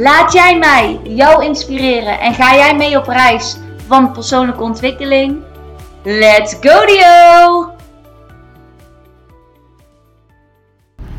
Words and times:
Laat 0.00 0.32
jij 0.32 0.58
mij 0.58 1.00
jou 1.02 1.44
inspireren 1.44 2.20
en 2.20 2.34
ga 2.34 2.54
jij 2.54 2.76
mee 2.76 2.98
op 2.98 3.06
reis 3.06 3.56
van 3.86 4.12
persoonlijke 4.12 4.62
ontwikkeling? 4.62 5.38
Let's 6.02 6.56
go 6.60 6.86
Dio! 6.86 7.72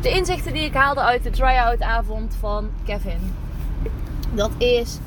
De 0.00 0.10
inzichten 0.10 0.52
die 0.52 0.62
ik 0.62 0.74
haalde 0.74 1.00
uit 1.00 1.22
de 1.22 1.30
try-out 1.30 1.80
avond 1.80 2.36
van 2.40 2.70
Kevin. 2.84 3.34
Dat 4.34 4.50
is 4.58 4.98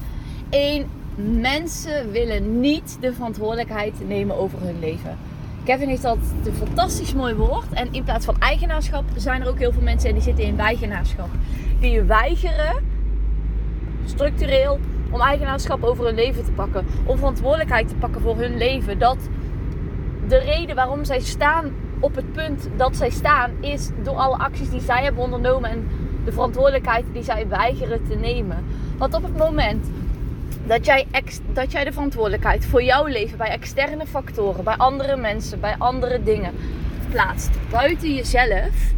één, 0.49 0.89
mensen 1.15 2.11
willen 2.11 2.59
niet 2.59 2.97
de 3.01 3.13
verantwoordelijkheid 3.13 4.07
nemen 4.07 4.37
over 4.37 4.59
hun 4.61 4.79
leven. 4.79 5.17
Kevin 5.63 5.87
heeft 5.87 6.01
dat 6.01 6.17
een 6.45 6.53
fantastisch 6.53 7.13
mooi 7.13 7.33
woord. 7.33 7.73
En 7.73 7.87
in 7.91 8.03
plaats 8.03 8.25
van 8.25 8.39
eigenaarschap 8.39 9.03
zijn 9.15 9.41
er 9.41 9.47
ook 9.47 9.59
heel 9.59 9.71
veel 9.71 9.81
mensen 9.81 10.13
die 10.13 10.21
zitten 10.21 10.43
in 10.43 10.55
weigenaarschap. 10.55 11.29
Die 11.79 12.01
weigeren 12.01 12.92
structureel 14.05 14.79
om 15.11 15.21
eigenaarschap 15.21 15.83
over 15.83 16.05
hun 16.05 16.15
leven 16.15 16.43
te 16.43 16.51
pakken. 16.51 16.85
Om 17.05 17.17
verantwoordelijkheid 17.17 17.87
te 17.87 17.95
pakken 17.95 18.21
voor 18.21 18.37
hun 18.37 18.57
leven. 18.57 18.99
Dat 18.99 19.17
de 20.27 20.37
reden 20.37 20.75
waarom 20.75 21.05
zij 21.05 21.19
staan 21.19 21.71
op 21.99 22.15
het 22.15 22.31
punt 22.31 22.69
dat 22.77 22.95
zij 22.95 23.09
staan 23.09 23.51
is 23.59 23.89
door 24.03 24.15
alle 24.15 24.37
acties 24.37 24.69
die 24.69 24.81
zij 24.81 25.03
hebben 25.03 25.23
ondernomen 25.23 25.69
en 25.69 25.87
de 26.25 26.31
verantwoordelijkheid 26.31 27.05
die 27.13 27.23
zij 27.23 27.47
weigeren 27.47 28.03
te 28.09 28.15
nemen. 28.15 28.63
Want 28.97 29.13
op 29.13 29.23
het 29.23 29.37
moment 29.37 29.89
dat 30.65 30.85
jij, 30.85 31.07
dat 31.53 31.71
jij 31.71 31.83
de 31.83 31.91
verantwoordelijkheid 31.91 32.65
voor 32.65 32.83
jouw 32.83 33.05
leven 33.05 33.37
bij 33.37 33.49
externe 33.49 34.05
factoren, 34.05 34.63
bij 34.63 34.75
andere 34.75 35.15
mensen, 35.15 35.59
bij 35.59 35.75
andere 35.77 36.23
dingen 36.23 36.53
plaatst 37.11 37.49
buiten 37.71 38.13
jezelf, 38.13 38.93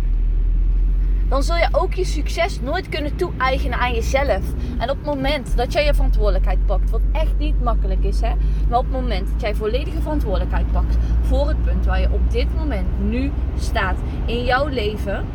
dan 1.28 1.44
zul 1.44 1.56
je 1.56 1.68
ook 1.72 1.94
je 1.94 2.06
succes 2.06 2.62
nooit 2.62 2.90
kunnen 2.90 3.16
toe-eigenen 3.16 3.80
aan 3.80 3.94
jezelf. 3.94 4.42
En 4.78 4.90
op 4.90 4.98
het 4.98 5.06
moment 5.06 5.58
dat 5.58 5.74
jij 5.74 5.86
je 5.86 5.94
verantwoordelijkheid 5.94 6.66
pakt, 6.66 6.90
wat 6.90 7.02
echt 7.12 7.38
niet 7.38 7.64
makkelijk 7.64 8.04
is, 8.04 8.22
hè, 8.22 8.32
maar 8.70 8.80
op 8.80 8.86
het 8.86 8.94
moment 8.94 9.28
dat 9.32 9.42
jij 9.42 9.56
volledige 9.56 10.02
verantwoordelijkheid 10.02 10.72
pakt 10.72 10.98
voor 11.22 11.48
het 11.48 11.64
punt 11.64 11.86
waar 11.86 12.00
je 12.00 12.12
op 12.12 12.32
dit 12.32 12.56
moment 12.56 12.88
nu 13.00 13.32
staat 13.58 13.98
in 14.26 14.44
jouw 14.44 14.68
leven, 14.68 15.26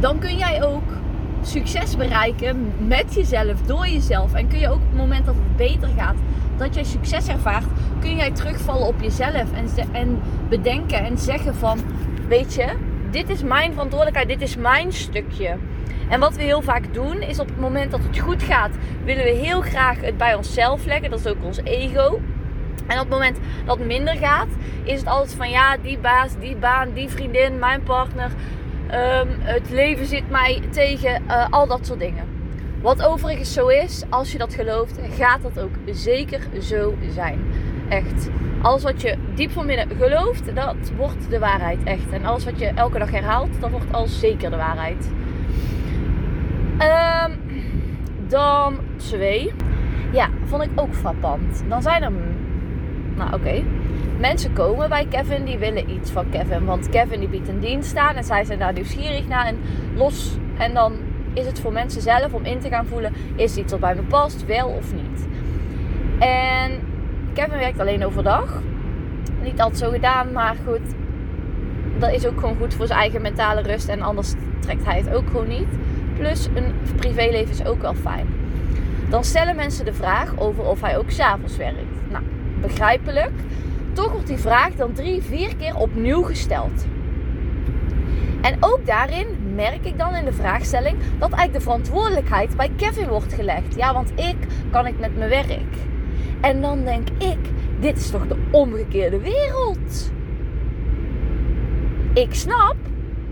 dan 0.00 0.18
kun 0.18 0.36
jij 0.36 0.64
ook 0.64 0.82
succes 1.42 1.96
bereiken 1.96 2.72
met 2.78 3.14
jezelf, 3.14 3.62
door 3.62 3.88
jezelf. 3.88 4.34
En 4.34 4.48
kun 4.48 4.58
je 4.58 4.68
ook 4.68 4.74
op 4.74 4.88
het 4.88 4.96
moment 4.96 5.26
dat 5.26 5.34
het 5.34 5.56
beter 5.56 5.88
gaat, 5.96 6.16
dat 6.56 6.74
jij 6.74 6.84
succes 6.84 7.28
ervaart, 7.28 7.64
kun 8.00 8.16
jij 8.16 8.30
terugvallen 8.30 8.86
op 8.86 9.00
jezelf 9.00 9.52
en, 9.52 9.68
en 9.92 10.20
bedenken 10.48 11.04
en 11.04 11.18
zeggen 11.18 11.54
van, 11.54 11.78
weet 12.28 12.54
je, 12.54 12.76
dit 13.16 13.28
is 13.28 13.42
mijn 13.42 13.72
verantwoordelijkheid, 13.72 14.28
dit 14.28 14.40
is 14.40 14.56
mijn 14.56 14.92
stukje. 14.92 15.56
En 16.08 16.20
wat 16.20 16.36
we 16.36 16.42
heel 16.42 16.62
vaak 16.62 16.94
doen, 16.94 17.20
is 17.20 17.38
op 17.38 17.46
het 17.46 17.60
moment 17.60 17.90
dat 17.90 18.00
het 18.02 18.18
goed 18.18 18.42
gaat, 18.42 18.70
willen 19.04 19.24
we 19.24 19.30
heel 19.30 19.60
graag 19.60 20.00
het 20.00 20.16
bij 20.16 20.34
onszelf 20.34 20.84
leggen. 20.84 21.10
Dat 21.10 21.18
is 21.18 21.26
ook 21.26 21.44
ons 21.44 21.60
ego. 21.64 22.20
En 22.86 22.94
op 22.94 23.02
het 23.02 23.08
moment 23.08 23.38
dat 23.64 23.78
het 23.78 23.86
minder 23.86 24.16
gaat, 24.16 24.46
is 24.82 24.98
het 24.98 25.08
altijd 25.08 25.34
van 25.34 25.50
ja, 25.50 25.76
die 25.76 25.98
baas, 25.98 26.38
die 26.40 26.56
baan, 26.56 26.92
die 26.92 27.08
vriendin, 27.08 27.58
mijn 27.58 27.82
partner. 27.82 28.30
Ehm, 28.88 29.28
het 29.38 29.70
leven 29.70 30.06
zit 30.06 30.30
mij 30.30 30.62
tegen, 30.70 31.22
uh, 31.28 31.46
al 31.50 31.66
dat 31.66 31.86
soort 31.86 32.00
dingen. 32.00 32.24
Wat 32.80 33.02
overigens 33.02 33.52
zo 33.52 33.66
is, 33.66 34.02
als 34.08 34.32
je 34.32 34.38
dat 34.38 34.54
gelooft, 34.54 34.98
gaat 35.18 35.42
dat 35.42 35.60
ook 35.60 35.74
zeker 35.90 36.40
zo 36.60 36.94
zijn. 37.14 37.40
Echt. 37.88 38.30
Alles 38.62 38.82
wat 38.82 39.02
je 39.02 39.16
diep 39.34 39.50
van 39.50 39.66
binnen 39.66 39.88
gelooft, 39.98 40.54
dat 40.54 40.92
wordt 40.96 41.30
de 41.30 41.38
waarheid. 41.38 41.78
Echt. 41.84 42.10
En 42.10 42.24
alles 42.24 42.44
wat 42.44 42.58
je 42.58 42.66
elke 42.66 42.98
dag 42.98 43.10
herhaalt, 43.10 43.60
dat 43.60 43.70
wordt 43.70 43.92
al 43.92 44.06
zeker 44.06 44.50
de 44.50 44.56
waarheid. 44.56 45.10
Um, 46.78 47.38
dan 48.28 48.76
twee. 48.96 49.52
Ja, 50.12 50.28
vond 50.44 50.62
ik 50.62 50.70
ook 50.74 50.94
frappant. 50.94 51.64
Dan 51.68 51.82
zijn 51.82 52.02
er. 52.02 52.12
Nou, 53.16 53.34
oké. 53.34 53.62
Mensen 54.18 54.52
komen 54.52 54.88
bij 54.88 55.06
Kevin, 55.10 55.44
die 55.44 55.58
willen 55.58 55.90
iets 55.90 56.10
van 56.10 56.30
Kevin. 56.30 56.64
Want 56.64 56.88
Kevin 56.88 57.20
die 57.20 57.28
biedt 57.28 57.48
een 57.48 57.60
dienst 57.60 57.96
aan 57.96 58.14
en 58.14 58.24
zij 58.24 58.44
zijn 58.44 58.58
daar 58.58 58.72
nieuwsgierig 58.72 59.28
naar. 59.28 59.46
En 59.46 59.58
los. 59.94 60.36
En 60.58 60.74
dan 60.74 60.92
is 61.32 61.46
het 61.46 61.60
voor 61.60 61.72
mensen 61.72 62.02
zelf 62.02 62.32
om 62.32 62.44
in 62.44 62.58
te 62.58 62.68
gaan 62.68 62.86
voelen: 62.86 63.12
is 63.36 63.56
iets 63.56 63.72
wat 63.72 63.80
bij 63.80 63.94
me 63.94 64.02
past, 64.02 64.46
wel 64.46 64.68
of 64.68 64.92
niet. 64.94 65.28
En 66.18 66.80
Kevin 67.36 67.58
werkt 67.58 67.80
alleen 67.80 68.04
overdag. 68.04 68.62
Niet 69.42 69.60
altijd 69.60 69.78
zo 69.78 69.90
gedaan, 69.90 70.32
maar 70.32 70.56
goed. 70.66 70.94
Dat 71.98 72.12
is 72.12 72.26
ook 72.26 72.40
gewoon 72.40 72.56
goed 72.56 72.74
voor 72.74 72.86
zijn 72.86 72.98
eigen 72.98 73.22
mentale 73.22 73.62
rust. 73.62 73.88
En 73.88 74.02
anders 74.02 74.32
trekt 74.60 74.84
hij 74.84 74.98
het 74.98 75.14
ook 75.14 75.26
gewoon 75.26 75.48
niet. 75.48 75.68
Plus 76.18 76.48
een 76.54 76.74
privéleven 76.96 77.50
is 77.50 77.64
ook 77.64 77.80
wel 77.80 77.94
fijn. 77.94 78.26
Dan 79.08 79.24
stellen 79.24 79.56
mensen 79.56 79.84
de 79.84 79.92
vraag 79.92 80.38
over 80.38 80.64
of 80.64 80.80
hij 80.80 80.98
ook 80.98 81.10
s'avonds 81.10 81.56
werkt. 81.56 82.10
Nou, 82.10 82.24
begrijpelijk. 82.60 83.32
Toch 83.92 84.12
wordt 84.12 84.26
die 84.26 84.38
vraag 84.38 84.74
dan 84.74 84.92
drie, 84.92 85.22
vier 85.22 85.56
keer 85.56 85.76
opnieuw 85.76 86.22
gesteld. 86.22 86.86
En 88.40 88.56
ook 88.60 88.86
daarin 88.86 89.26
merk 89.54 89.84
ik 89.84 89.98
dan 89.98 90.14
in 90.14 90.24
de 90.24 90.32
vraagstelling 90.32 90.96
dat 91.18 91.30
eigenlijk 91.30 91.52
de 91.52 91.70
verantwoordelijkheid 91.70 92.56
bij 92.56 92.70
Kevin 92.76 93.08
wordt 93.08 93.32
gelegd. 93.32 93.74
Ja, 93.76 93.92
want 93.92 94.12
ik 94.14 94.36
kan 94.70 94.86
ik 94.86 94.98
met 94.98 95.16
mijn 95.16 95.30
werk. 95.30 95.85
En 96.46 96.60
dan 96.60 96.84
denk 96.84 97.08
ik, 97.18 97.38
dit 97.80 97.96
is 97.96 98.10
toch 98.10 98.26
de 98.26 98.36
omgekeerde 98.50 99.18
wereld? 99.18 100.12
Ik 102.12 102.34
snap, 102.34 102.76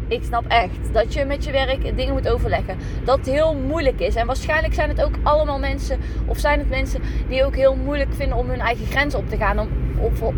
ik 0.08 0.22
snap 0.22 0.44
echt 0.48 0.92
dat 0.92 1.14
je 1.14 1.24
met 1.24 1.44
je 1.44 1.50
werk 1.50 1.97
dingen 1.97 2.12
moet 2.12 2.28
overleggen. 2.28 2.76
Dat 3.04 3.16
het 3.16 3.26
heel 3.26 3.54
moeilijk 3.54 4.00
is. 4.00 4.14
En 4.14 4.26
waarschijnlijk 4.26 4.74
zijn 4.74 4.88
het 4.88 5.03
ook 5.03 5.14
allemaal 5.22 5.58
mensen, 5.58 5.98
of 6.26 6.38
zijn 6.38 6.58
het 6.58 6.69
mensen 6.69 7.00
die 7.28 7.44
ook 7.44 7.56
heel 7.56 7.76
moeilijk 7.76 8.14
vinden 8.14 8.38
om 8.38 8.48
hun 8.48 8.60
eigen 8.60 8.86
grenzen 8.86 9.19
op 9.19 9.28
te 9.28 9.36
gaan. 9.36 9.58
Om, 9.58 9.69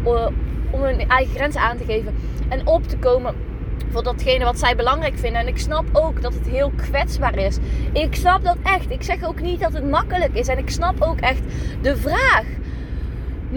eh, 0.04 0.26
om 0.70 0.82
hun 0.82 1.08
eigen 1.08 1.34
grenzen 1.34 1.60
aan 1.60 1.76
te 1.76 1.84
geven. 1.84 2.14
En 2.48 2.66
op 2.66 2.88
te 2.88 2.96
komen 2.96 3.34
voor 3.90 4.02
datgene 4.02 4.44
wat 4.44 4.58
zij 4.58 4.76
belangrijk 4.76 5.18
vinden. 5.18 5.40
En 5.40 5.48
ik 5.48 5.58
snap 5.58 5.84
ook 5.92 6.22
dat 6.22 6.34
het 6.34 6.46
heel 6.46 6.72
kwetsbaar 6.76 7.38
is. 7.38 7.58
Ik 7.92 8.14
snap 8.14 8.44
dat 8.44 8.56
echt. 8.62 8.90
Ik 8.90 9.02
zeg 9.02 9.24
ook 9.24 9.40
niet 9.40 9.60
dat 9.60 9.72
het 9.72 9.90
makkelijk 9.90 10.34
is. 10.34 10.48
En 10.48 10.58
ik 10.58 10.70
snap 10.70 11.02
ook 11.02 11.20
echt 11.20 11.42
de 11.82 11.96
vraag. 11.96 12.44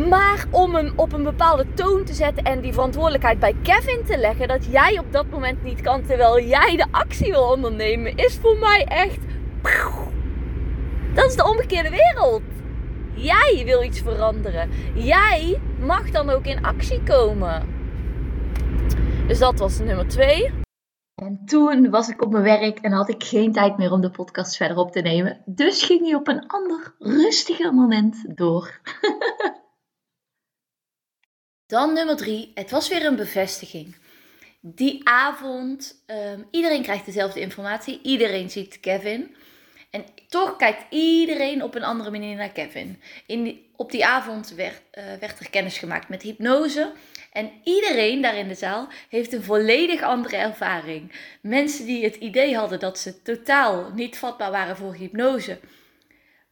Maar 0.07 0.45
om 0.51 0.75
hem 0.75 0.93
op 0.95 1.13
een 1.13 1.23
bepaalde 1.23 1.65
toon 1.73 2.03
te 2.03 2.13
zetten 2.13 2.43
en 2.43 2.61
die 2.61 2.73
verantwoordelijkheid 2.73 3.39
bij 3.39 3.55
Kevin 3.63 4.05
te 4.05 4.17
leggen, 4.17 4.47
dat 4.47 4.65
jij 4.65 4.99
op 4.99 5.11
dat 5.11 5.29
moment 5.29 5.63
niet 5.63 5.81
kan 5.81 6.05
terwijl 6.05 6.39
jij 6.41 6.75
de 6.75 6.85
actie 6.91 7.31
wil 7.31 7.51
ondernemen, 7.51 8.15
is 8.15 8.37
voor 8.41 8.57
mij 8.57 8.85
echt. 8.85 9.19
Dat 11.13 11.25
is 11.25 11.35
de 11.35 11.49
omgekeerde 11.49 11.89
wereld. 11.89 12.41
Jij 13.13 13.61
wil 13.65 13.83
iets 13.83 14.01
veranderen. 14.01 14.69
Jij 14.93 15.59
mag 15.79 16.11
dan 16.11 16.29
ook 16.29 16.45
in 16.45 16.63
actie 16.63 17.03
komen. 17.03 17.67
Dus 19.27 19.39
dat 19.39 19.59
was 19.59 19.79
nummer 19.79 20.07
twee. 20.07 20.51
En 21.15 21.41
toen 21.45 21.89
was 21.89 22.09
ik 22.09 22.21
op 22.21 22.31
mijn 22.31 22.43
werk 22.43 22.79
en 22.79 22.91
had 22.91 23.09
ik 23.09 23.23
geen 23.23 23.51
tijd 23.51 23.77
meer 23.77 23.91
om 23.91 24.01
de 24.01 24.11
podcast 24.11 24.57
verder 24.57 24.77
op 24.77 24.91
te 24.91 25.01
nemen. 25.01 25.41
Dus 25.45 25.83
ging 25.83 26.01
hij 26.01 26.15
op 26.15 26.27
een 26.27 26.47
ander, 26.47 26.95
rustiger 26.99 27.73
moment 27.73 28.37
door. 28.37 28.79
Dan 31.69 31.93
nummer 31.93 32.15
drie. 32.15 32.51
Het 32.53 32.71
was 32.71 32.89
weer 32.89 33.05
een 33.05 33.15
bevestiging. 33.15 33.95
Die 34.61 35.01
avond, 35.03 36.03
um, 36.07 36.47
iedereen 36.51 36.83
krijgt 36.83 37.05
dezelfde 37.05 37.39
informatie. 37.39 37.99
Iedereen 38.03 38.49
ziet 38.49 38.79
Kevin. 38.79 39.35
En 39.89 40.05
toch 40.27 40.55
kijkt 40.55 40.83
iedereen 40.89 41.63
op 41.63 41.75
een 41.75 41.83
andere 41.83 42.11
manier 42.11 42.35
naar 42.35 42.51
Kevin. 42.51 43.01
In 43.25 43.65
op 43.75 43.91
die 43.91 44.05
avond 44.05 44.53
werd, 44.53 44.81
uh, 44.93 45.03
werd 45.19 45.39
er 45.39 45.49
kennis 45.49 45.77
gemaakt 45.77 46.09
met 46.09 46.21
hypnose. 46.21 46.91
En 47.31 47.51
iedereen 47.63 48.21
daar 48.21 48.37
in 48.37 48.47
de 48.47 48.55
zaal 48.55 48.87
heeft 49.09 49.33
een 49.33 49.43
volledig 49.43 50.01
andere 50.01 50.35
ervaring. 50.35 51.11
Mensen 51.41 51.85
die 51.85 52.03
het 52.03 52.15
idee 52.15 52.55
hadden 52.55 52.79
dat 52.79 52.99
ze 52.99 53.21
totaal 53.21 53.91
niet 53.93 54.17
vatbaar 54.17 54.51
waren 54.51 54.77
voor 54.77 54.93
hypnose, 54.93 55.59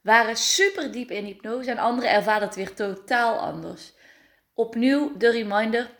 waren 0.00 0.36
super 0.36 0.92
diep 0.92 1.10
in 1.10 1.24
hypnose. 1.24 1.70
En 1.70 1.78
anderen 1.78 2.10
ervaren 2.10 2.46
het 2.46 2.56
weer 2.56 2.74
totaal 2.74 3.38
anders. 3.38 3.96
Opnieuw 4.58 5.16
de 5.16 5.30
reminder. 5.30 5.90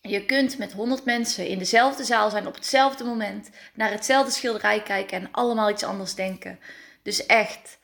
Je 0.00 0.24
kunt 0.24 0.58
met 0.58 0.72
100 0.72 1.04
mensen 1.04 1.46
in 1.46 1.58
dezelfde 1.58 2.04
zaal 2.04 2.30
zijn 2.30 2.46
op 2.46 2.54
hetzelfde 2.54 3.04
moment, 3.04 3.50
naar 3.74 3.90
hetzelfde 3.90 4.32
schilderij 4.32 4.82
kijken 4.82 5.18
en 5.18 5.28
allemaal 5.32 5.70
iets 5.70 5.82
anders 5.82 6.14
denken. 6.14 6.58
Dus 7.02 7.26
echt, 7.26 7.78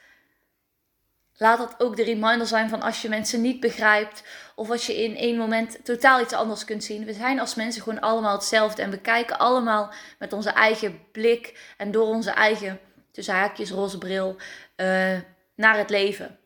laat 1.36 1.58
dat 1.58 1.74
ook 1.78 1.96
de 1.96 2.02
reminder 2.02 2.46
zijn 2.46 2.68
van 2.68 2.82
als 2.82 3.02
je 3.02 3.08
mensen 3.08 3.40
niet 3.40 3.60
begrijpt 3.60 4.22
of 4.54 4.70
als 4.70 4.86
je 4.86 5.02
in 5.02 5.16
één 5.16 5.36
moment 5.36 5.84
totaal 5.84 6.20
iets 6.20 6.32
anders 6.32 6.64
kunt 6.64 6.84
zien. 6.84 7.04
We 7.04 7.12
zijn 7.12 7.40
als 7.40 7.54
mensen 7.54 7.82
gewoon 7.82 8.00
allemaal 8.00 8.34
hetzelfde 8.34 8.82
en 8.82 8.90
we 8.90 9.00
kijken 9.00 9.38
allemaal 9.38 9.92
met 10.18 10.32
onze 10.32 10.50
eigen 10.50 11.00
blik 11.12 11.74
en 11.76 11.90
door 11.90 12.06
onze 12.06 12.30
eigen, 12.30 12.80
tussen 13.12 13.34
haakjes, 13.34 13.70
roze 13.70 13.98
bril, 13.98 14.36
uh, 14.76 15.18
naar 15.54 15.78
het 15.78 15.90
leven. 15.90 16.38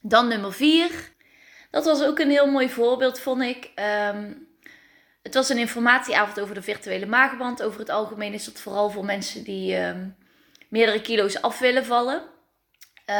Dan 0.00 0.28
nummer 0.28 0.52
vier. 0.52 1.10
Dat 1.72 1.84
was 1.84 2.02
ook 2.02 2.18
een 2.18 2.30
heel 2.30 2.50
mooi 2.50 2.68
voorbeeld, 2.68 3.20
vond 3.20 3.42
ik. 3.42 3.70
Um, 4.14 4.48
het 5.22 5.34
was 5.34 5.48
een 5.48 5.58
informatieavond 5.58 6.40
over 6.40 6.54
de 6.54 6.62
virtuele 6.62 7.06
magenband. 7.06 7.62
Over 7.62 7.80
het 7.80 7.88
algemeen 7.88 8.32
is 8.32 8.44
dat 8.44 8.60
vooral 8.60 8.90
voor 8.90 9.04
mensen 9.04 9.44
die 9.44 9.78
um, 9.78 10.16
meerdere 10.68 11.00
kilo's 11.00 11.40
af 11.40 11.58
willen 11.58 11.84
vallen. 11.84 12.22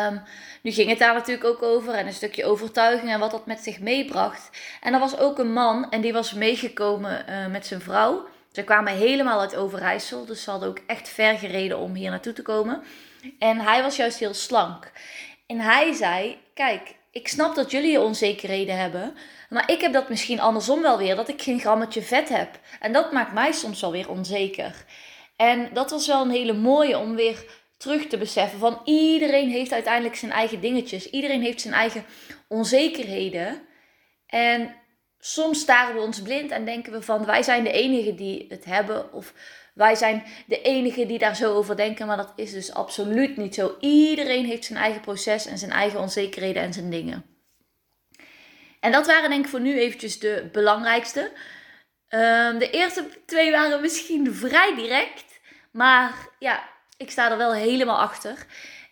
Um, 0.06 0.22
nu 0.62 0.70
ging 0.70 0.88
het 0.88 0.99
daar 0.99 1.14
natuurlijk 1.14 1.46
ook 1.46 1.62
over 1.62 1.94
en 1.94 2.06
een 2.06 2.12
stukje 2.12 2.44
overtuiging 2.44 3.10
en 3.10 3.20
wat 3.20 3.31
dat 3.31 3.46
met 3.46 3.60
zich 3.60 3.81
meebracht. 3.81 4.50
En 4.81 4.94
er 4.94 5.00
was 5.00 5.19
ook 5.19 5.38
een 5.38 5.52
man 5.52 5.90
en 5.90 6.00
die 6.00 6.12
was 6.12 6.32
meegekomen 6.32 7.25
uh, 7.28 7.46
met 7.46 7.66
zijn 7.66 7.81
vrouw. 7.81 8.28
Ze 8.52 8.62
kwamen 8.64 8.93
helemaal 8.93 9.40
uit 9.40 9.56
Overijssel, 9.56 10.25
dus 10.25 10.43
ze 10.43 10.50
hadden 10.50 10.69
ook 10.69 10.81
echt 10.87 11.08
ver 11.08 11.38
gereden 11.38 11.78
om 11.78 11.94
hier 11.94 12.10
naartoe 12.10 12.32
te 12.32 12.43
komen. 12.43 12.82
En 13.38 13.60
hij 13.60 13.82
was 13.82 13.96
juist 13.96 14.19
heel 14.19 14.34
slank. 14.34 14.90
En 15.46 15.60
hij 15.60 15.93
zei: 15.93 16.38
Kijk, 16.54 16.94
ik 17.12 17.29
snap 17.29 17.55
dat 17.55 17.70
jullie 17.70 18.00
onzekerheden 18.00 18.79
hebben. 18.79 19.14
Maar 19.49 19.70
ik 19.70 19.81
heb 19.81 19.93
dat 19.93 20.09
misschien 20.09 20.41
andersom 20.41 20.82
wel 20.82 20.99
weer. 20.99 21.17
Dat 21.17 21.29
ik 21.29 21.43
geen 21.43 21.61
grammetje 21.61 22.03
vet 22.03 22.29
heb. 22.29 22.61
En 22.81 22.93
dat 22.93 23.12
maakt 23.12 23.32
mij 23.32 23.53
soms 23.53 23.81
wel 23.81 23.93
weer 23.93 24.11
onzeker. 24.11 24.85
En 25.37 25.69
dat 25.73 25.91
was 25.91 26.06
wel 26.06 26.23
een 26.23 26.31
hele 26.31 26.53
mooie 26.53 26.99
om 26.99 27.14
weer 27.14 27.44
terug 27.76 28.06
te 28.06 28.19
beseffen. 28.19 28.59
Van 28.59 28.81
iedereen 28.85 29.50
heeft 29.50 29.73
uiteindelijk 29.73 30.17
zijn 30.17 30.32
eigen 30.32 30.61
dingetjes. 30.61 31.11
Iedereen 31.11 31.43
heeft 31.43 31.61
zijn 31.61 31.75
eigen 31.75 32.05
onzekerheden. 32.49 33.62
En 34.26 34.75
soms 35.19 35.61
staren 35.61 35.94
we 35.94 36.00
ons 36.00 36.23
blind 36.23 36.50
en 36.50 36.64
denken 36.64 36.93
we 36.93 37.03
van 37.03 37.25
wij 37.25 37.43
zijn 37.43 37.64
de 37.64 37.73
enigen 37.73 38.17
die 38.17 38.47
het 38.49 38.64
hebben. 38.64 39.12
Of 39.12 39.32
wij 39.74 39.94
zijn 39.94 40.24
de 40.46 40.62
enigen 40.62 41.08
die 41.08 41.19
daar 41.19 41.36
zo 41.36 41.54
over 41.54 41.76
denken, 41.76 42.06
maar 42.06 42.16
dat 42.16 42.32
is 42.36 42.52
dus 42.52 42.74
absoluut 42.74 43.36
niet 43.36 43.54
zo. 43.54 43.76
Iedereen 43.80 44.44
heeft 44.44 44.64
zijn 44.64 44.78
eigen 44.78 45.00
proces 45.00 45.46
en 45.46 45.58
zijn 45.58 45.70
eigen 45.70 46.00
onzekerheden 46.00 46.62
en 46.62 46.72
zijn 46.72 46.90
dingen. 46.90 47.24
En 48.80 48.92
dat 48.92 49.06
waren 49.06 49.30
denk 49.30 49.44
ik 49.44 49.50
voor 49.50 49.60
nu 49.60 49.78
eventjes 49.78 50.19
de 50.19 50.48
belangrijkste. 50.52 51.20
Um, 52.08 52.58
de 52.58 52.70
eerste 52.70 53.08
twee 53.26 53.50
waren 53.50 53.80
misschien 53.80 54.34
vrij 54.34 54.74
direct, 54.74 55.40
maar 55.70 56.14
ja, 56.38 56.62
ik 56.96 57.10
sta 57.10 57.30
er 57.30 57.36
wel 57.36 57.54
helemaal 57.54 57.98
achter. 57.98 58.46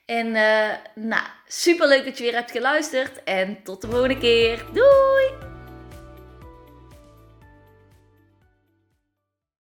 En 0.07 0.27
uh, 0.27 0.69
nou, 0.95 1.23
super 1.47 1.89
leuk 1.89 2.05
dat 2.05 2.19
je 2.19 2.25
weer 2.25 2.35
hebt 2.35 2.51
geluisterd 2.51 3.23
en 3.25 3.63
tot 3.63 3.81
de 3.81 3.91
volgende 3.91 4.19
keer. 4.19 4.65
Doei! 4.73 5.50